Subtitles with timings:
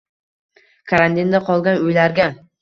[0.91, 2.29] karantinda qolgan uylarga